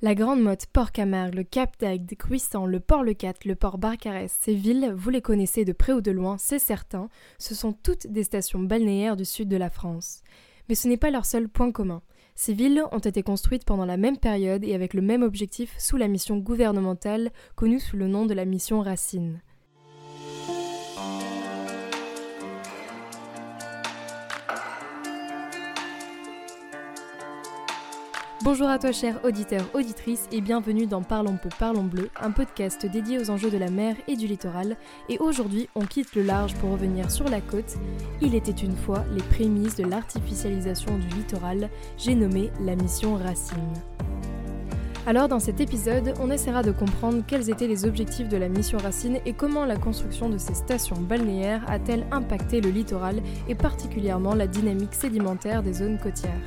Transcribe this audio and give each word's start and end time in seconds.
La 0.00 0.14
Grande 0.14 0.40
Motte, 0.40 0.66
Port-Camargue, 0.66 1.34
le 1.34 1.42
Cap 1.42 1.76
d'Agde, 1.80 2.14
Cruissant, 2.14 2.66
le 2.66 2.78
Port-le-Cat, 2.78 3.34
le 3.44 3.56
Port 3.56 3.78
Barcarès, 3.78 4.32
ces 4.40 4.54
villes, 4.54 4.94
vous 4.96 5.10
les 5.10 5.20
connaissez 5.20 5.64
de 5.64 5.72
près 5.72 5.92
ou 5.92 6.00
de 6.00 6.12
loin, 6.12 6.36
c'est 6.38 6.60
certain, 6.60 7.08
ce 7.38 7.52
sont 7.52 7.72
toutes 7.72 8.06
des 8.06 8.22
stations 8.22 8.60
balnéaires 8.60 9.16
du 9.16 9.24
sud 9.24 9.48
de 9.48 9.56
la 9.56 9.70
France. 9.70 10.22
Mais 10.68 10.76
ce 10.76 10.86
n'est 10.86 10.98
pas 10.98 11.10
leur 11.10 11.26
seul 11.26 11.48
point 11.48 11.72
commun. 11.72 12.00
Ces 12.36 12.52
villes 12.52 12.84
ont 12.92 13.00
été 13.00 13.24
construites 13.24 13.64
pendant 13.64 13.86
la 13.86 13.96
même 13.96 14.18
période 14.18 14.62
et 14.62 14.76
avec 14.76 14.94
le 14.94 15.02
même 15.02 15.24
objectif 15.24 15.74
sous 15.80 15.96
la 15.96 16.06
mission 16.06 16.36
gouvernementale 16.36 17.32
connue 17.56 17.80
sous 17.80 17.96
le 17.96 18.06
nom 18.06 18.24
de 18.24 18.34
la 18.34 18.44
mission 18.44 18.80
Racine. 18.82 19.42
Bonjour 28.50 28.70
à 28.70 28.78
toi 28.78 28.92
cher 28.92 29.20
auditeur, 29.24 29.62
auditrice 29.74 30.26
et 30.32 30.40
bienvenue 30.40 30.86
dans 30.86 31.02
Parlons 31.02 31.36
peu, 31.36 31.50
parlons 31.58 31.82
bleu, 31.82 32.08
un 32.18 32.30
podcast 32.30 32.86
dédié 32.86 33.18
aux 33.18 33.28
enjeux 33.28 33.50
de 33.50 33.58
la 33.58 33.68
mer 33.68 33.94
et 34.06 34.16
du 34.16 34.26
littoral. 34.26 34.78
Et 35.10 35.18
aujourd'hui, 35.18 35.68
on 35.74 35.82
quitte 35.82 36.14
le 36.14 36.22
large 36.22 36.54
pour 36.54 36.70
revenir 36.70 37.10
sur 37.10 37.28
la 37.28 37.42
côte. 37.42 37.76
Il 38.22 38.34
était 38.34 38.50
une 38.50 38.74
fois 38.74 39.04
les 39.12 39.22
prémices 39.22 39.76
de 39.76 39.84
l'artificialisation 39.84 40.96
du 40.96 41.08
littoral, 41.08 41.68
j'ai 41.98 42.14
nommé 42.14 42.50
la 42.62 42.74
mission 42.74 43.16
Racine. 43.16 43.74
Alors 45.06 45.28
dans 45.28 45.40
cet 45.40 45.60
épisode, 45.60 46.14
on 46.18 46.30
essaiera 46.30 46.62
de 46.62 46.72
comprendre 46.72 47.22
quels 47.26 47.50
étaient 47.50 47.68
les 47.68 47.84
objectifs 47.84 48.30
de 48.30 48.38
la 48.38 48.48
mission 48.48 48.78
Racine 48.78 49.18
et 49.26 49.34
comment 49.34 49.66
la 49.66 49.76
construction 49.76 50.30
de 50.30 50.38
ces 50.38 50.54
stations 50.54 50.96
balnéaires 50.96 51.66
a-t-elle 51.68 52.06
impacté 52.12 52.62
le 52.62 52.70
littoral 52.70 53.20
et 53.46 53.54
particulièrement 53.54 54.34
la 54.34 54.46
dynamique 54.46 54.94
sédimentaire 54.94 55.62
des 55.62 55.74
zones 55.74 55.98
côtières. 55.98 56.40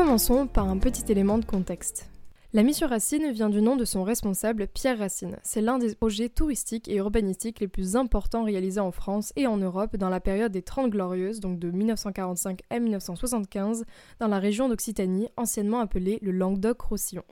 Commençons 0.00 0.46
par 0.46 0.66
un 0.66 0.78
petit 0.78 1.12
élément 1.12 1.36
de 1.36 1.44
contexte. 1.44 2.08
La 2.54 2.62
mission 2.62 2.88
Racine 2.88 3.32
vient 3.32 3.50
du 3.50 3.60
nom 3.60 3.76
de 3.76 3.84
son 3.84 4.02
responsable, 4.02 4.66
Pierre 4.66 4.98
Racine. 4.98 5.36
C'est 5.42 5.60
l'un 5.60 5.76
des 5.76 5.94
projets 5.94 6.30
touristiques 6.30 6.88
et 6.88 6.96
urbanistiques 6.96 7.60
les 7.60 7.68
plus 7.68 7.96
importants 7.96 8.44
réalisés 8.44 8.80
en 8.80 8.92
France 8.92 9.30
et 9.36 9.46
en 9.46 9.58
Europe 9.58 9.98
dans 9.98 10.08
la 10.08 10.18
période 10.18 10.52
des 10.52 10.62
Trente 10.62 10.90
Glorieuses, 10.90 11.40
donc 11.40 11.58
de 11.58 11.70
1945 11.70 12.60
à 12.70 12.80
1975, 12.80 13.84
dans 14.20 14.28
la 14.28 14.38
région 14.38 14.70
d'Occitanie, 14.70 15.28
anciennement 15.36 15.80
appelée 15.80 16.18
le 16.22 16.32
Languedoc-Roussillon. 16.32 17.24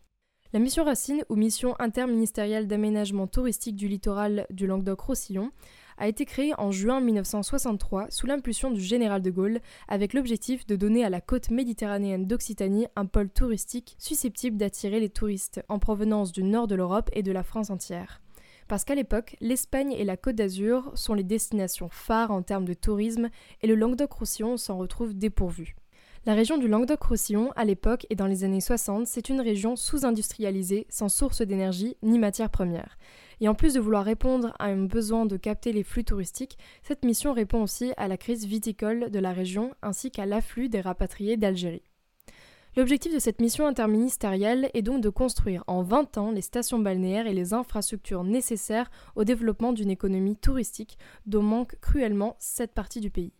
La 0.53 0.61
mission 0.61 0.84
Racine, 0.84 1.25
ou 1.31 1.37
mission 1.37 1.75
interministérielle 1.78 2.67
d'aménagement 2.67 3.27
touristique 3.27 3.77
du 3.77 3.89
littoral 3.89 4.47
du 4.50 4.67
Languedoc-Roussillon, 4.67 5.53
a 5.99 6.09
été 6.09 6.25
créé 6.25 6.53
en 6.59 6.71
juin 6.71 7.01
1963 7.01 8.07
sous 8.11 8.27
l'impulsion 8.27 8.71
du 8.71 8.81
général 8.81 9.21
de 9.21 9.31
Gaulle 9.31 9.61
avec 9.89 10.15
l'objectif 10.15 10.67
de 10.67 10.77
donner 10.77 11.05
à 11.05 11.11
la 11.11 11.21
côte 11.21 11.51
méditerranéenne 11.51 12.27
d'Occitanie 12.27 12.87
un 12.97 13.07
pôle 13.07 13.29
touristique 13.29 13.97
susceptible 13.99 14.57
d'attirer 14.57 15.01
les 15.01 15.11
touristes 15.11 15.63
en 15.69 15.79
provenance 15.79 16.33
du 16.33 16.43
nord 16.43 16.67
de 16.67 16.75
l'Europe 16.75 17.11
et 17.13 17.23
de 17.23 17.33
la 17.33 17.43
France 17.43 17.71
entière. 17.71 18.21
Parce 18.69 18.85
qu'à 18.85 18.95
l'époque, 18.95 19.37
l'Espagne 19.41 19.93
et 19.93 20.05
la 20.05 20.17
Côte 20.17 20.37
d'Azur 20.37 20.93
sont 20.95 21.15
les 21.15 21.25
destinations 21.25 21.89
phares 21.89 22.31
en 22.31 22.43
termes 22.43 22.67
de 22.67 22.75
tourisme 22.75 23.31
et 23.62 23.67
le 23.67 23.75
Languedoc-Roussillon 23.75 24.57
s'en 24.57 24.77
retrouve 24.77 25.15
dépourvu. 25.15 25.75
La 26.27 26.35
région 26.35 26.59
du 26.59 26.69
Languedoc-Roussillon, 26.69 27.53
à 27.57 27.65
l'époque 27.65 28.07
et 28.11 28.15
dans 28.15 28.27
les 28.27 28.45
années 28.45 28.61
60, 28.61 29.07
c'est 29.07 29.31
une 29.31 29.41
région 29.41 29.77
sous-industrialisée, 29.77 30.87
sans 30.91 31.09
source 31.09 31.41
d'énergie 31.41 31.97
ni 32.03 32.19
matières 32.19 32.51
premières. 32.51 32.99
Et 33.41 33.48
en 33.48 33.55
plus 33.55 33.75
de 33.75 33.81
vouloir 33.81 34.05
répondre 34.05 34.53
à 34.58 34.67
un 34.67 34.84
besoin 34.84 35.27
de 35.27 35.36
capter 35.36 35.72
les 35.72 35.84
flux 35.84 36.05
touristiques, 36.05 36.58
cette 36.83 37.05
mission 37.05 37.33
répond 37.33 37.62
aussi 37.62 37.92
à 37.97 38.08
la 38.08 38.17
crise 38.17 38.47
viticole 38.47 39.11
de 39.11 39.19
la 39.19 39.33
région 39.33 39.72
ainsi 39.83 40.11
qu'à 40.11 40.27
l'afflux 40.27 40.69
des 40.69 40.81
rapatriés 40.81 41.36
d'Algérie. 41.36 41.83
L'objectif 42.77 43.12
de 43.12 43.19
cette 43.19 43.41
mission 43.41 43.66
interministérielle 43.66 44.70
est 44.75 44.83
donc 44.83 45.03
de 45.03 45.09
construire 45.09 45.64
en 45.66 45.83
20 45.83 46.19
ans 46.19 46.31
les 46.31 46.42
stations 46.42 46.78
balnéaires 46.78 47.27
et 47.27 47.34
les 47.34 47.53
infrastructures 47.53 48.25
nécessaires 48.25 48.91
au 49.16 49.25
développement 49.25 49.72
d'une 49.72 49.91
économie 49.91 50.36
touristique 50.36 50.98
dont 51.27 51.42
manque 51.42 51.77
cruellement 51.81 52.37
cette 52.38 52.75
partie 52.75 53.00
du 53.00 53.10
pays. 53.10 53.32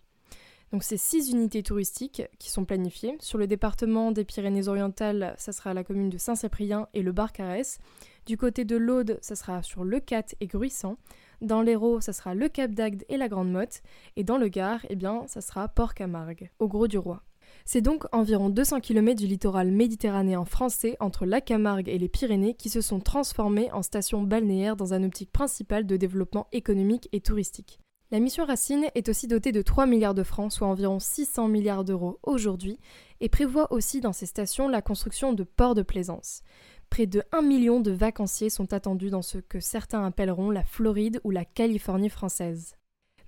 Donc 0.73 0.83
c'est 0.83 0.99
six 0.99 1.31
unités 1.31 1.63
touristiques 1.63 2.23
qui 2.39 2.51
sont 2.51 2.65
planifiées. 2.65 3.17
Sur 3.21 3.39
le 3.39 3.47
département 3.47 4.13
des 4.13 4.25
Pyrénées-Orientales, 4.25 5.35
ça 5.39 5.53
sera 5.53 5.73
la 5.73 5.83
commune 5.83 6.11
de 6.11 6.19
Saint-Cyprien 6.19 6.89
et 6.93 7.03
le 7.03 7.13
Barcarès. 7.13 7.79
Du 8.27 8.37
côté 8.37 8.67
de 8.67 8.77
l'Aude, 8.77 9.19
ça 9.23 9.35
sera 9.35 9.63
sur 9.63 9.85
Le 9.85 10.01
Cat 10.01 10.35
et 10.41 10.47
Gruissant. 10.47 10.99
Dans 11.41 11.63
l'Hérault, 11.63 12.03
ça 12.03 12.13
sera 12.13 12.35
le 12.35 12.49
Cap 12.51 12.73
d'Agde 12.73 13.05
et 13.09 13.17
la 13.17 13.29
Grande 13.29 13.51
Motte. 13.51 13.83
Et 14.17 14.25
dans 14.25 14.37
le 14.37 14.49
Gard, 14.49 14.85
eh 14.91 14.97
bien, 14.97 15.25
ça 15.27 15.41
sera 15.41 15.69
Port-Camargue, 15.69 16.51
au 16.59 16.69
Gros 16.69 16.89
du 16.89 16.99
Roi. 16.99 17.23
C'est 17.65 17.81
donc 17.81 18.05
environ 18.13 18.51
200 18.51 18.81
km 18.81 19.19
du 19.19 19.27
littoral 19.27 19.71
méditerranéen 19.71 20.45
français 20.45 20.99
entre 21.01 21.25
la 21.25 21.41
Camargue 21.41 21.89
et 21.89 21.97
les 21.97 22.09
Pyrénées 22.09 22.55
qui 22.55 22.69
se 22.69 22.83
sont 22.83 23.01
transformés 23.01 23.73
en 23.73 23.81
stations 23.81 24.23
balnéaires 24.23 24.77
dans 24.77 24.93
un 24.93 25.03
optique 25.03 25.33
principale 25.33 25.87
de 25.87 25.97
développement 25.97 26.47
économique 26.53 27.09
et 27.13 27.21
touristique. 27.23 27.81
La 28.11 28.21
mission 28.21 28.47
Racine 28.47 28.87
est 28.95 29.11
aussi 29.11 29.27
dotée 29.27 29.53
de 29.53 29.61
3 29.61 29.85
milliards 29.85 30.15
de 30.15 30.23
francs, 30.23 30.51
soit 30.51 30.67
environ 30.67 30.99
600 30.99 31.47
milliards 31.49 31.85
d'euros 31.85 32.19
aujourd'hui, 32.23 32.79
et 33.21 33.29
prévoit 33.29 33.71
aussi 33.71 34.01
dans 34.01 34.15
ces 34.15 34.25
stations 34.25 34.67
la 34.67 34.81
construction 34.81 35.35
de 35.35 35.45
ports 35.45 35.75
de 35.75 35.83
plaisance. 35.83 36.41
Près 36.89 37.05
de 37.05 37.23
1 37.33 37.43
million 37.43 37.81
de 37.81 37.91
vacanciers 37.91 38.49
sont 38.49 38.73
attendus 38.73 39.11
dans 39.11 39.21
ce 39.21 39.37
que 39.37 39.61
certains 39.61 40.07
appelleront 40.07 40.51
la 40.51 40.65
Floride 40.65 41.21
ou 41.23 41.31
la 41.31 41.45
Californie 41.45 42.09
française. 42.09 42.77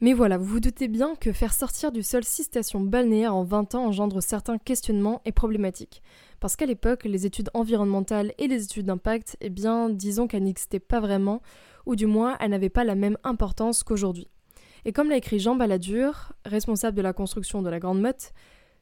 Mais 0.01 0.15
voilà, 0.15 0.39
vous 0.39 0.47
vous 0.47 0.61
doutez 0.61 0.89
bien 0.89 1.15
que 1.15 1.31
faire 1.31 1.53
sortir 1.53 1.93
du 1.93 2.03
sol 2.03 2.25
6 2.25 2.45
stations 2.45 2.81
balnéaires 2.81 3.37
en 3.37 3.45
20 3.45 3.75
ans 3.75 3.85
engendre 3.85 4.23
certains 4.23 4.57
questionnements 4.57 5.21
et 5.27 5.33
problématiques. 5.33 6.01
Parce 6.41 6.57
qu'à 6.57 6.65
l'époque, 6.65 7.05
les 7.05 7.27
études 7.27 7.51
environnementales 7.53 8.33
et 8.39 8.49
les 8.49 8.65
études 8.65 8.87
d'impact, 8.87 9.37
eh 9.43 9.51
bien, 9.51 9.91
disons 9.91 10.27
qu'elles 10.27 10.45
n'existaient 10.45 10.81
pas 10.81 11.01
vraiment, 11.01 11.43
ou 11.85 11.97
du 11.97 12.07
moins, 12.07 12.39
elles 12.41 12.51
n'avaient 12.51 12.71
pas 12.71 12.85
la 12.85 12.95
même 12.95 13.19
importance 13.25 13.83
qu'aujourd'hui. 13.83 14.31
Et 14.85 14.93
comme 14.93 15.11
l'a 15.11 15.17
écrit 15.17 15.39
Jean 15.39 15.57
Balladur, 15.57 16.33
responsable 16.45 16.97
de 16.97 17.03
la 17.03 17.13
construction 17.13 17.63
de 17.63 17.71
la 17.71 17.79
Grande 17.79 18.01
Motte, 18.01 18.33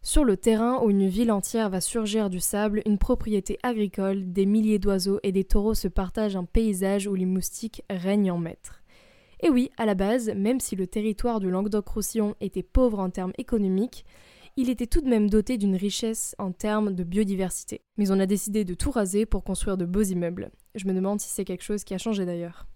sur 0.01 0.25
le 0.25 0.37
terrain 0.37 0.81
où 0.83 0.91
une 0.91 1.09
ville 1.09 1.33
entière 1.33 1.71
va 1.71 1.81
surgir 1.81 2.31
du 2.31 2.39
sable, 2.39 2.83
une 2.87 2.99
propriété 2.99 3.59
agricole, 3.63 4.33
des 4.33 4.47
milliers 4.47 4.79
d'oiseaux 4.79 5.19
et 5.25 5.33
des 5.33 5.45
taureaux 5.45 5.75
se 5.75 5.89
partagent 5.89 6.37
un 6.37 6.45
paysage 6.45 7.09
où 7.09 7.15
les 7.15 7.27
moustiques 7.27 7.83
règnent 7.91 8.31
en 8.31 8.39
maître. 8.39 8.83
Et 9.41 9.51
oui, 9.51 9.71
à 9.77 9.87
la 9.87 9.95
base, 9.95 10.33
même 10.35 10.61
si 10.61 10.77
le 10.77 10.87
territoire 10.87 11.41
du 11.41 11.51
Languedoc-Roussillon 11.51 12.35
était 12.41 12.63
pauvre 12.63 13.01
en 13.01 13.11
termes 13.11 13.33
économiques, 13.39 14.05
il 14.57 14.71
était 14.71 14.89
tout 14.89 15.01
de 15.01 15.09
même 15.09 15.31
doté 15.31 15.59
d'une 15.59 15.77
richesse 15.77 16.35
en 16.39 16.51
termes 16.51 16.93
de 16.93 17.05
biodiversité. 17.05 17.83
Mais 17.97 18.11
on 18.11 18.19
a 18.19 18.27
décidé 18.27 18.65
de 18.65 18.75
tout 18.75 18.91
raser 18.91 19.27
pour 19.27 19.45
construire 19.45 19.77
de 19.77 19.85
beaux 19.85 20.03
immeubles. 20.03 20.51
Je 20.75 20.87
me 20.87 20.95
demande 20.95 21.21
si 21.21 21.29
c'est 21.29 21.45
quelque 21.45 21.63
chose 21.63 21.85
qui 21.85 21.95
a 21.95 21.99
changé 21.99 22.27
d'ailleurs. 22.27 22.67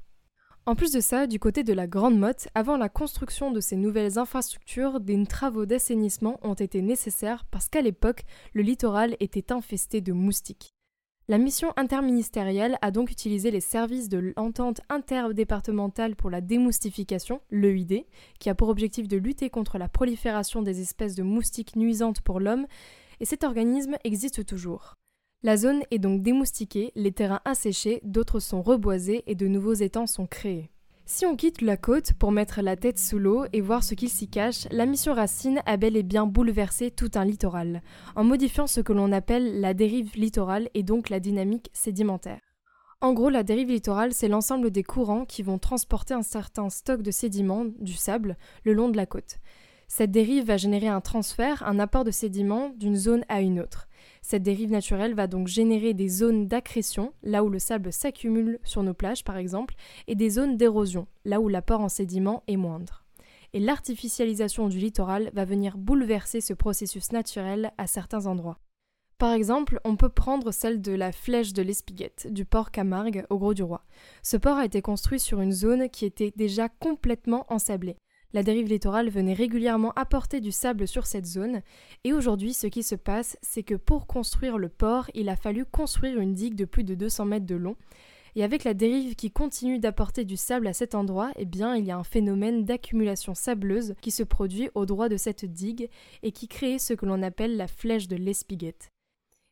En 0.64 0.76
plus 0.76 0.92
de 0.92 1.00
ça, 1.00 1.26
du 1.26 1.40
côté 1.40 1.64
de 1.64 1.72
la 1.72 1.88
Grande 1.88 2.16
Motte, 2.16 2.46
avant 2.54 2.76
la 2.76 2.88
construction 2.88 3.50
de 3.50 3.58
ces 3.58 3.74
nouvelles 3.74 4.16
infrastructures, 4.16 5.00
des 5.00 5.20
travaux 5.26 5.66
d'assainissement 5.66 6.38
ont 6.42 6.54
été 6.54 6.82
nécessaires 6.82 7.44
parce 7.50 7.68
qu'à 7.68 7.82
l'époque, 7.82 8.22
le 8.52 8.62
littoral 8.62 9.16
était 9.18 9.50
infesté 9.52 10.00
de 10.00 10.12
moustiques. 10.12 10.76
La 11.26 11.38
mission 11.38 11.72
interministérielle 11.76 12.78
a 12.80 12.92
donc 12.92 13.10
utilisé 13.10 13.50
les 13.50 13.60
services 13.60 14.08
de 14.08 14.32
l'entente 14.36 14.82
interdépartementale 14.88 16.14
pour 16.14 16.30
la 16.30 16.40
démoustification, 16.40 17.40
l'EID, 17.50 18.06
qui 18.38 18.48
a 18.48 18.54
pour 18.54 18.68
objectif 18.68 19.08
de 19.08 19.16
lutter 19.16 19.50
contre 19.50 19.78
la 19.78 19.88
prolifération 19.88 20.62
des 20.62 20.80
espèces 20.80 21.16
de 21.16 21.24
moustiques 21.24 21.74
nuisantes 21.74 22.20
pour 22.20 22.38
l'homme, 22.38 22.68
et 23.18 23.24
cet 23.24 23.42
organisme 23.42 23.96
existe 24.04 24.46
toujours. 24.46 24.94
La 25.44 25.56
zone 25.56 25.82
est 25.90 25.98
donc 25.98 26.22
démoustiquée, 26.22 26.92
les 26.94 27.10
terrains 27.10 27.40
asséchés, 27.44 28.00
d'autres 28.04 28.38
sont 28.38 28.62
reboisés 28.62 29.24
et 29.26 29.34
de 29.34 29.48
nouveaux 29.48 29.72
étangs 29.72 30.06
sont 30.06 30.26
créés. 30.26 30.70
Si 31.04 31.26
on 31.26 31.34
quitte 31.34 31.62
la 31.62 31.76
côte 31.76 32.12
pour 32.12 32.30
mettre 32.30 32.62
la 32.62 32.76
tête 32.76 33.00
sous 33.00 33.18
l'eau 33.18 33.46
et 33.52 33.60
voir 33.60 33.82
ce 33.82 33.94
qu'il 33.94 34.08
s'y 34.08 34.28
cache, 34.28 34.68
la 34.70 34.86
mission 34.86 35.14
Racine 35.14 35.60
a 35.66 35.76
bel 35.76 35.96
et 35.96 36.04
bien 36.04 36.26
bouleversé 36.26 36.92
tout 36.92 37.10
un 37.16 37.24
littoral, 37.24 37.82
en 38.14 38.22
modifiant 38.22 38.68
ce 38.68 38.80
que 38.80 38.92
l'on 38.92 39.10
appelle 39.10 39.60
la 39.60 39.74
dérive 39.74 40.14
littorale 40.14 40.68
et 40.74 40.84
donc 40.84 41.10
la 41.10 41.18
dynamique 41.18 41.70
sédimentaire. 41.72 42.38
En 43.00 43.12
gros, 43.12 43.28
la 43.28 43.42
dérive 43.42 43.70
littorale, 43.70 44.12
c'est 44.12 44.28
l'ensemble 44.28 44.70
des 44.70 44.84
courants 44.84 45.24
qui 45.24 45.42
vont 45.42 45.58
transporter 45.58 46.14
un 46.14 46.22
certain 46.22 46.70
stock 46.70 47.02
de 47.02 47.10
sédiments, 47.10 47.66
du 47.80 47.94
sable, 47.94 48.36
le 48.62 48.74
long 48.74 48.90
de 48.90 48.96
la 48.96 49.06
côte. 49.06 49.38
Cette 49.88 50.12
dérive 50.12 50.46
va 50.46 50.56
générer 50.56 50.86
un 50.86 51.00
transfert, 51.00 51.64
un 51.66 51.80
apport 51.80 52.04
de 52.04 52.12
sédiments 52.12 52.70
d'une 52.76 52.96
zone 52.96 53.24
à 53.28 53.40
une 53.40 53.58
autre. 53.58 53.88
Cette 54.22 54.44
dérive 54.44 54.70
naturelle 54.70 55.14
va 55.14 55.26
donc 55.26 55.48
générer 55.48 55.94
des 55.94 56.08
zones 56.08 56.46
d'accrétion, 56.46 57.12
là 57.22 57.44
où 57.44 57.50
le 57.50 57.58
sable 57.58 57.92
s'accumule 57.92 58.60
sur 58.62 58.82
nos 58.82 58.94
plages 58.94 59.24
par 59.24 59.36
exemple, 59.36 59.74
et 60.06 60.14
des 60.14 60.30
zones 60.30 60.56
d'érosion, 60.56 61.06
là 61.24 61.40
où 61.40 61.48
l'apport 61.48 61.80
en 61.80 61.88
sédiments 61.88 62.44
est 62.46 62.56
moindre. 62.56 63.04
Et 63.52 63.60
l'artificialisation 63.60 64.68
du 64.68 64.78
littoral 64.78 65.30
va 65.34 65.44
venir 65.44 65.76
bouleverser 65.76 66.40
ce 66.40 66.54
processus 66.54 67.12
naturel 67.12 67.72
à 67.76 67.86
certains 67.86 68.26
endroits. 68.26 68.58
Par 69.18 69.34
exemple, 69.34 69.78
on 69.84 69.96
peut 69.96 70.08
prendre 70.08 70.50
celle 70.50 70.80
de 70.80 70.92
la 70.92 71.12
flèche 71.12 71.52
de 71.52 71.62
l'Espiguette, 71.62 72.26
du 72.30 72.44
port 72.44 72.70
Camargue 72.70 73.24
au 73.30 73.38
Gros 73.38 73.54
du 73.54 73.62
Roi. 73.62 73.84
Ce 74.22 74.36
port 74.36 74.56
a 74.56 74.64
été 74.64 74.82
construit 74.82 75.20
sur 75.20 75.40
une 75.40 75.52
zone 75.52 75.88
qui 75.90 76.06
était 76.06 76.32
déjà 76.34 76.68
complètement 76.68 77.46
ensablée. 77.48 77.96
La 78.34 78.42
dérive 78.42 78.68
littorale 78.68 79.10
venait 79.10 79.34
régulièrement 79.34 79.92
apporter 79.94 80.40
du 80.40 80.52
sable 80.52 80.88
sur 80.88 81.06
cette 81.06 81.26
zone, 81.26 81.60
et 82.04 82.12
aujourd'hui 82.12 82.54
ce 82.54 82.66
qui 82.66 82.82
se 82.82 82.94
passe, 82.94 83.36
c'est 83.42 83.62
que 83.62 83.74
pour 83.74 84.06
construire 84.06 84.56
le 84.56 84.70
port, 84.70 85.10
il 85.14 85.28
a 85.28 85.36
fallu 85.36 85.66
construire 85.66 86.18
une 86.18 86.34
digue 86.34 86.54
de 86.54 86.64
plus 86.64 86.84
de 86.84 86.94
200 86.94 87.26
mètres 87.26 87.46
de 87.46 87.56
long, 87.56 87.76
et 88.34 88.42
avec 88.42 88.64
la 88.64 88.72
dérive 88.72 89.14
qui 89.14 89.30
continue 89.30 89.78
d'apporter 89.78 90.24
du 90.24 90.38
sable 90.38 90.66
à 90.66 90.72
cet 90.72 90.94
endroit, 90.94 91.30
eh 91.36 91.44
bien, 91.44 91.76
il 91.76 91.84
y 91.84 91.90
a 91.90 91.98
un 91.98 92.04
phénomène 92.04 92.64
d'accumulation 92.64 93.34
sableuse 93.34 93.94
qui 94.00 94.10
se 94.10 94.22
produit 94.22 94.70
au 94.74 94.86
droit 94.86 95.10
de 95.10 95.18
cette 95.18 95.44
digue 95.44 95.90
et 96.22 96.32
qui 96.32 96.48
crée 96.48 96.78
ce 96.78 96.94
que 96.94 97.04
l'on 97.04 97.22
appelle 97.22 97.58
la 97.58 97.68
flèche 97.68 98.08
de 98.08 98.16
l'Espiguette. 98.16 98.90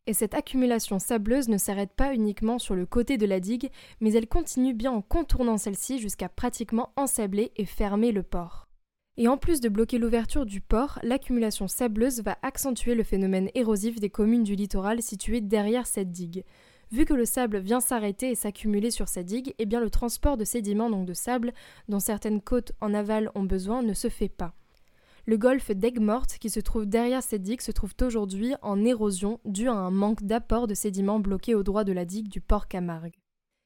Et 0.06 0.14
cette 0.14 0.34
accumulation 0.34 0.98
sableuse 0.98 1.48
ne 1.48 1.58
s'arrête 1.58 1.92
pas 1.92 2.14
uniquement 2.14 2.58
sur 2.58 2.74
le 2.74 2.86
côté 2.86 3.18
de 3.18 3.26
la 3.26 3.38
digue, 3.38 3.68
mais 4.00 4.12
elle 4.14 4.26
continue 4.26 4.72
bien 4.72 4.92
en 4.92 5.02
contournant 5.02 5.58
celle-ci 5.58 5.98
jusqu'à 5.98 6.30
pratiquement 6.30 6.90
ensabler 6.96 7.52
et 7.56 7.66
fermer 7.66 8.12
le 8.12 8.22
port. 8.22 8.69
Et 9.16 9.28
en 9.28 9.36
plus 9.36 9.60
de 9.60 9.68
bloquer 9.68 9.98
l'ouverture 9.98 10.46
du 10.46 10.60
port, 10.60 10.98
l'accumulation 11.02 11.68
sableuse 11.68 12.22
va 12.22 12.38
accentuer 12.42 12.94
le 12.94 13.02
phénomène 13.02 13.50
érosif 13.54 14.00
des 14.00 14.10
communes 14.10 14.44
du 14.44 14.54
littoral 14.54 15.02
situées 15.02 15.40
derrière 15.40 15.86
cette 15.86 16.10
digue. 16.10 16.44
Vu 16.92 17.04
que 17.04 17.14
le 17.14 17.24
sable 17.24 17.58
vient 17.58 17.80
s'arrêter 17.80 18.30
et 18.30 18.34
s'accumuler 18.34 18.90
sur 18.90 19.08
sa 19.08 19.22
digue, 19.22 19.54
eh 19.58 19.66
bien 19.66 19.80
le 19.80 19.90
transport 19.90 20.36
de 20.36 20.44
sédiments, 20.44 20.90
donc 20.90 21.06
de 21.06 21.12
sable, 21.12 21.52
dont 21.88 22.00
certaines 22.00 22.40
côtes 22.40 22.72
en 22.80 22.94
aval 22.94 23.30
ont 23.34 23.44
besoin, 23.44 23.82
ne 23.82 23.94
se 23.94 24.08
fait 24.08 24.28
pas. 24.28 24.54
Le 25.26 25.36
golfe 25.36 25.70
d'Aigues-Mortes, 25.70 26.38
qui 26.38 26.50
se 26.50 26.58
trouve 26.58 26.86
derrière 26.86 27.22
cette 27.22 27.42
digue, 27.42 27.60
se 27.60 27.70
trouve 27.72 27.92
aujourd'hui 28.00 28.54
en 28.62 28.84
érosion 28.84 29.38
due 29.44 29.68
à 29.68 29.74
un 29.74 29.90
manque 29.90 30.24
d'apport 30.24 30.66
de 30.66 30.74
sédiments 30.74 31.20
bloqués 31.20 31.54
au 31.54 31.62
droit 31.62 31.84
de 31.84 31.92
la 31.92 32.04
digue 32.04 32.28
du 32.28 32.40
port 32.40 32.66
Camargue. 32.66 33.19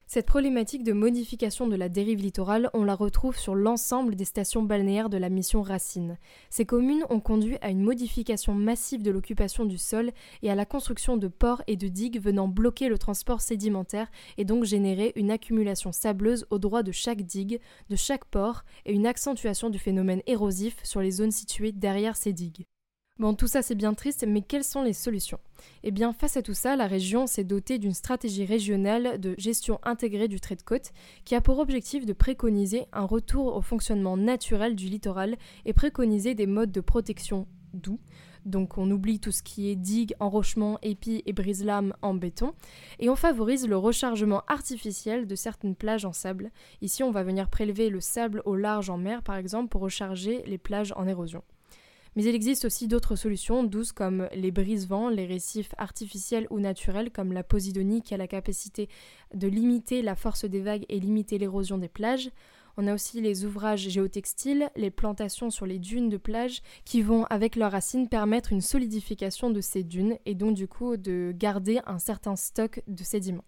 Cette 0.06 0.26
problématique 0.26 0.84
de 0.84 0.92
modification 0.92 1.66
de 1.66 1.76
la 1.76 1.88
dérive 1.88 2.20
littorale, 2.20 2.68
on 2.74 2.84
la 2.84 2.94
retrouve 2.94 3.38
sur 3.38 3.54
l'ensemble 3.54 4.16
des 4.16 4.26
stations 4.26 4.62
balnéaires 4.62 5.08
de 5.08 5.16
la 5.16 5.30
mission 5.30 5.62
Racine. 5.62 6.18
Ces 6.50 6.66
communes 6.66 7.04
ont 7.08 7.20
conduit 7.20 7.56
à 7.62 7.70
une 7.70 7.82
modification 7.82 8.54
massive 8.54 9.02
de 9.02 9.10
l'occupation 9.10 9.64
du 9.64 9.78
sol 9.78 10.12
et 10.42 10.50
à 10.50 10.54
la 10.54 10.66
construction 10.66 11.16
de 11.16 11.28
ports 11.28 11.62
et 11.66 11.76
de 11.76 11.88
digues 11.88 12.20
venant 12.20 12.48
bloquer 12.48 12.88
le 12.88 12.98
transport 12.98 13.40
sédimentaire 13.40 14.10
et 14.36 14.44
donc 14.44 14.64
générer 14.64 15.12
une 15.16 15.30
accumulation 15.30 15.90
sableuse 15.90 16.46
au 16.50 16.58
droit 16.58 16.82
de 16.82 16.92
chaque 16.92 17.22
digue, 17.22 17.58
de 17.88 17.96
chaque 17.96 18.26
port 18.26 18.64
et 18.84 18.92
une 18.92 19.06
accentuation 19.06 19.70
du 19.70 19.78
phénomène 19.78 20.22
érosif 20.26 20.76
sur 20.84 21.00
les 21.00 21.12
zones 21.12 21.30
situées 21.30 21.72
derrière 21.72 22.16
ces 22.16 22.34
digues. 22.34 22.66
Bon, 23.20 23.32
tout 23.32 23.46
ça 23.46 23.62
c'est 23.62 23.76
bien 23.76 23.94
triste, 23.94 24.24
mais 24.26 24.42
quelles 24.42 24.64
sont 24.64 24.82
les 24.82 24.92
solutions? 24.92 25.38
Eh 25.84 25.92
bien, 25.92 26.12
face 26.12 26.36
à 26.36 26.42
tout 26.42 26.52
ça, 26.52 26.74
la 26.74 26.88
région 26.88 27.28
s'est 27.28 27.44
dotée 27.44 27.78
d'une 27.78 27.94
stratégie 27.94 28.44
régionale 28.44 29.20
de 29.20 29.36
gestion 29.38 29.78
intégrée 29.84 30.26
du 30.26 30.40
trait 30.40 30.56
de 30.56 30.62
côte 30.62 30.90
qui 31.24 31.36
a 31.36 31.40
pour 31.40 31.60
objectif 31.60 32.06
de 32.06 32.12
préconiser 32.12 32.86
un 32.92 33.04
retour 33.04 33.54
au 33.54 33.60
fonctionnement 33.60 34.16
naturel 34.16 34.74
du 34.74 34.88
littoral 34.88 35.36
et 35.64 35.72
préconiser 35.72 36.34
des 36.34 36.48
modes 36.48 36.72
de 36.72 36.80
protection 36.80 37.46
doux. 37.72 38.00
Donc 38.46 38.78
on 38.78 38.90
oublie 38.90 39.20
tout 39.20 39.30
ce 39.30 39.44
qui 39.44 39.70
est 39.70 39.76
digue, 39.76 40.16
enrochement, 40.18 40.80
épis 40.82 41.22
et 41.24 41.32
brise-lames 41.32 41.94
en 42.02 42.14
béton. 42.14 42.52
Et 42.98 43.10
on 43.10 43.16
favorise 43.16 43.68
le 43.68 43.76
rechargement 43.76 44.42
artificiel 44.48 45.28
de 45.28 45.36
certaines 45.36 45.76
plages 45.76 46.04
en 46.04 46.12
sable. 46.12 46.50
Ici 46.82 47.04
on 47.04 47.12
va 47.12 47.22
venir 47.22 47.48
prélever 47.48 47.90
le 47.90 48.00
sable 48.00 48.42
au 48.44 48.56
large 48.56 48.90
en 48.90 48.98
mer 48.98 49.22
par 49.22 49.36
exemple 49.36 49.68
pour 49.68 49.82
recharger 49.82 50.42
les 50.46 50.58
plages 50.58 50.92
en 50.96 51.06
érosion. 51.06 51.44
Mais 52.16 52.24
il 52.24 52.34
existe 52.34 52.64
aussi 52.64 52.86
d'autres 52.86 53.16
solutions 53.16 53.64
douces 53.64 53.92
comme 53.92 54.28
les 54.34 54.52
brise-vents, 54.52 55.08
les 55.08 55.26
récifs 55.26 55.74
artificiels 55.78 56.46
ou 56.50 56.60
naturels 56.60 57.10
comme 57.10 57.32
la 57.32 57.42
Posidonie 57.42 58.02
qui 58.02 58.14
a 58.14 58.16
la 58.16 58.28
capacité 58.28 58.88
de 59.34 59.48
limiter 59.48 60.00
la 60.00 60.14
force 60.14 60.44
des 60.44 60.60
vagues 60.60 60.86
et 60.88 61.00
limiter 61.00 61.38
l'érosion 61.38 61.76
des 61.76 61.88
plages. 61.88 62.30
On 62.76 62.86
a 62.86 62.94
aussi 62.94 63.20
les 63.20 63.44
ouvrages 63.44 63.88
géotextiles, 63.88 64.70
les 64.76 64.90
plantations 64.90 65.50
sur 65.50 65.66
les 65.66 65.78
dunes 65.78 66.08
de 66.08 66.16
plage 66.16 66.62
qui 66.84 67.02
vont, 67.02 67.24
avec 67.26 67.56
leurs 67.56 67.72
racines, 67.72 68.08
permettre 68.08 68.52
une 68.52 68.60
solidification 68.60 69.50
de 69.50 69.60
ces 69.60 69.84
dunes 69.84 70.16
et 70.26 70.34
donc 70.34 70.54
du 70.54 70.66
coup 70.66 70.96
de 70.96 71.32
garder 71.36 71.80
un 71.86 71.98
certain 71.98 72.36
stock 72.36 72.82
de 72.88 73.04
sédiments. 73.04 73.44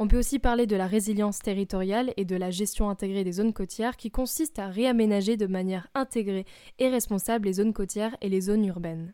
On 0.00 0.06
peut 0.06 0.18
aussi 0.18 0.38
parler 0.38 0.68
de 0.68 0.76
la 0.76 0.86
résilience 0.86 1.40
territoriale 1.40 2.14
et 2.16 2.24
de 2.24 2.36
la 2.36 2.52
gestion 2.52 2.88
intégrée 2.88 3.24
des 3.24 3.32
zones 3.32 3.52
côtières 3.52 3.96
qui 3.96 4.12
consiste 4.12 4.60
à 4.60 4.68
réaménager 4.68 5.36
de 5.36 5.48
manière 5.48 5.88
intégrée 5.92 6.46
et 6.78 6.88
responsable 6.88 7.46
les 7.46 7.54
zones 7.54 7.72
côtières 7.72 8.16
et 8.20 8.28
les 8.28 8.42
zones 8.42 8.64
urbaines. 8.64 9.12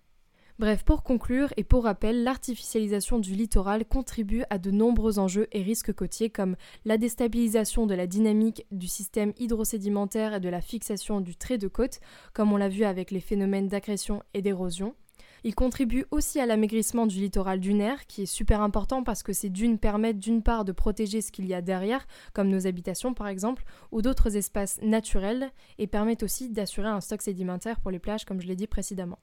Bref, 0.58 0.84
pour 0.84 1.02
conclure 1.02 1.54
et 1.56 1.64
pour 1.64 1.84
rappel, 1.84 2.22
l'artificialisation 2.22 3.18
du 3.18 3.34
littoral 3.34 3.86
contribue 3.86 4.42
à 4.50 4.58
de 4.58 4.70
nombreux 4.70 5.18
enjeux 5.18 5.48
et 5.52 5.62
risques 5.62 5.94
côtiers 5.94 6.28
comme 6.28 6.54
la 6.84 6.98
déstabilisation 6.98 7.86
de 7.86 7.94
la 7.94 8.06
dynamique 8.06 8.66
du 8.70 8.86
système 8.86 9.32
hydrosédimentaire 9.38 10.34
et 10.34 10.40
de 10.40 10.50
la 10.50 10.60
fixation 10.60 11.22
du 11.22 11.34
trait 11.34 11.56
de 11.56 11.66
côte, 11.66 12.00
comme 12.34 12.52
on 12.52 12.58
l'a 12.58 12.68
vu 12.68 12.84
avec 12.84 13.10
les 13.10 13.20
phénomènes 13.20 13.68
d'agression 13.68 14.22
et 14.34 14.42
d'érosion, 14.42 14.94
il 15.44 15.54
contribue 15.54 16.06
aussi 16.10 16.40
à 16.40 16.46
l'amaigrissement 16.46 17.06
du 17.06 17.18
littoral 17.18 17.60
dunaire, 17.60 18.06
qui 18.06 18.22
est 18.22 18.26
super 18.26 18.62
important 18.62 19.02
parce 19.02 19.22
que 19.22 19.34
ces 19.34 19.50
dunes 19.50 19.78
permettent 19.78 20.18
d'une 20.18 20.42
part 20.42 20.64
de 20.64 20.72
protéger 20.72 21.20
ce 21.20 21.30
qu'il 21.30 21.46
y 21.46 21.54
a 21.54 21.60
derrière, 21.60 22.06
comme 22.32 22.48
nos 22.48 22.66
habitations 22.66 23.12
par 23.12 23.28
exemple, 23.28 23.64
ou 23.92 24.00
d'autres 24.00 24.36
espaces 24.36 24.80
naturels, 24.82 25.50
et 25.78 25.86
permettent 25.86 26.22
aussi 26.22 26.48
d'assurer 26.48 26.88
un 26.88 27.00
stock 27.00 27.20
sédimentaire 27.20 27.78
pour 27.80 27.90
les 27.90 27.98
plages, 27.98 28.24
comme 28.24 28.40
je 28.40 28.46
l'ai 28.46 28.56
dit 28.56 28.66
précédemment. 28.66 29.18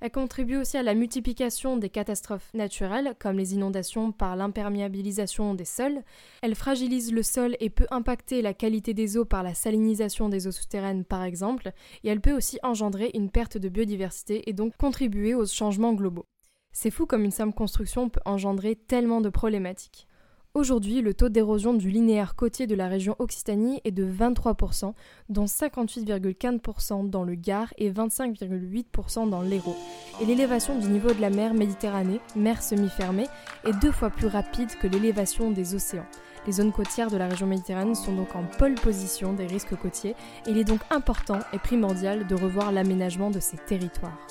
Elle 0.00 0.10
contribue 0.10 0.56
aussi 0.56 0.76
à 0.76 0.82
la 0.82 0.94
multiplication 0.94 1.76
des 1.76 1.88
catastrophes 1.88 2.52
naturelles, 2.54 3.14
comme 3.18 3.38
les 3.38 3.54
inondations 3.54 4.12
par 4.12 4.36
l'imperméabilisation 4.36 5.54
des 5.54 5.64
sols. 5.64 6.02
Elle 6.42 6.54
fragilise 6.54 7.12
le 7.12 7.22
sol 7.22 7.56
et 7.60 7.70
peut 7.70 7.86
impacter 7.90 8.42
la 8.42 8.54
qualité 8.54 8.94
des 8.94 9.16
eaux 9.16 9.24
par 9.24 9.42
la 9.42 9.54
salinisation 9.54 10.28
des 10.28 10.46
eaux 10.46 10.52
souterraines, 10.52 11.04
par 11.04 11.22
exemple, 11.22 11.72
et 12.02 12.08
elle 12.08 12.20
peut 12.20 12.36
aussi 12.36 12.58
engendrer 12.62 13.10
une 13.14 13.30
perte 13.30 13.58
de 13.58 13.68
biodiversité 13.68 14.48
et 14.48 14.52
donc 14.52 14.76
contribuer 14.76 15.34
aux 15.34 15.46
changements 15.46 15.94
globaux. 15.94 16.26
C'est 16.72 16.90
fou 16.90 17.06
comme 17.06 17.24
une 17.24 17.30
simple 17.30 17.54
construction 17.54 18.08
peut 18.08 18.20
engendrer 18.24 18.74
tellement 18.74 19.20
de 19.20 19.28
problématiques. 19.28 20.08
Aujourd'hui, 20.56 21.00
le 21.00 21.14
taux 21.14 21.30
d'érosion 21.30 21.74
du 21.74 21.90
linéaire 21.90 22.36
côtier 22.36 22.68
de 22.68 22.76
la 22.76 22.86
région 22.86 23.16
Occitanie 23.18 23.80
est 23.82 23.90
de 23.90 24.06
23%, 24.06 24.94
dont 25.28 25.46
58,4% 25.46 27.10
dans 27.10 27.24
le 27.24 27.34
Gard 27.34 27.74
et 27.76 27.90
25,8% 27.90 29.28
dans 29.28 29.42
l'Hérault. 29.42 29.74
Et 30.22 30.26
l'élévation 30.26 30.78
du 30.78 30.86
niveau 30.86 31.10
de 31.10 31.20
la 31.20 31.30
mer 31.30 31.54
Méditerranée, 31.54 32.20
mer 32.36 32.62
semi-fermée, 32.62 33.26
est 33.64 33.76
deux 33.82 33.90
fois 33.90 34.10
plus 34.10 34.28
rapide 34.28 34.70
que 34.80 34.86
l'élévation 34.86 35.50
des 35.50 35.74
océans. 35.74 36.06
Les 36.46 36.52
zones 36.52 36.72
côtières 36.72 37.10
de 37.10 37.16
la 37.16 37.26
région 37.26 37.48
méditerranéenne 37.48 37.96
sont 37.96 38.14
donc 38.14 38.36
en 38.36 38.44
pole 38.44 38.76
position 38.76 39.32
des 39.32 39.46
risques 39.46 39.74
côtiers 39.74 40.14
et 40.46 40.50
il 40.52 40.58
est 40.58 40.62
donc 40.62 40.82
important 40.90 41.40
et 41.52 41.58
primordial 41.58 42.28
de 42.28 42.34
revoir 42.36 42.70
l'aménagement 42.70 43.32
de 43.32 43.40
ces 43.40 43.56
territoires. 43.56 44.24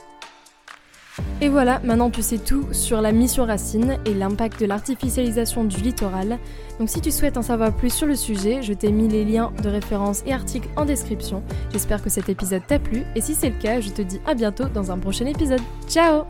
Et 1.42 1.50
voilà, 1.50 1.80
maintenant 1.84 2.10
tu 2.10 2.22
sais 2.22 2.38
tout 2.38 2.68
sur 2.72 3.02
la 3.02 3.12
mission 3.12 3.46
racine 3.46 3.98
et 4.06 4.14
l'impact 4.14 4.60
de 4.60 4.66
l'artificialisation 4.66 5.64
du 5.64 5.78
littoral. 5.78 6.40
Donc 6.80 6.90
si 6.90 7.02
tu 7.02 7.12
souhaites 7.12 7.38
en 7.38 7.42
savoir 7.42 7.76
plus 7.76 7.92
sur 7.92 8.08
le 8.08 8.16
sujet, 8.16 8.62
je 8.62 8.74
t'ai 8.74 8.92
mis 8.92 9.08
les 9.08 9.26
liens 9.26 9.52
de 9.62 9.70
référence 9.70 10.24
et 10.26 10.34
articles 10.34 10.70
en 10.76 10.86
description. 10.86 11.44
J'espère 11.72 12.02
que 12.02 12.10
cet 12.10 12.30
épisode 12.30 12.66
t'a 12.68 12.80
plu 12.80 13.04
et 13.16 13.22
si 13.22 13.36
c'est 13.36 13.50
le 13.50 13.60
cas, 13.60 13.80
je 13.80 13.90
te 13.90 14.02
dis 14.02 14.20
à 14.26 14.34
bientôt 14.34 14.66
dans 14.66 14.92
un 14.92 14.98
prochain 14.98 15.26
épisode. 15.26 15.62
Ciao 15.88 16.26